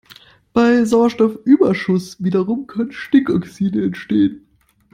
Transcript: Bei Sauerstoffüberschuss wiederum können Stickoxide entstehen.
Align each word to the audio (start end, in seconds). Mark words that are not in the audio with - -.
Bei 0.51 0.83
Sauerstoffüberschuss 0.83 2.17
wiederum 2.23 2.65
können 2.65 2.91
Stickoxide 2.91 3.83
entstehen. 3.83 4.47